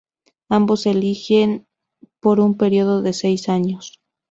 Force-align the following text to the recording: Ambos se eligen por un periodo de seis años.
Ambos 0.49 0.81
se 0.81 0.89
eligen 0.89 1.67
por 2.21 2.39
un 2.39 2.57
periodo 2.57 3.03
de 3.03 3.13
seis 3.13 3.49
años. 3.49 4.01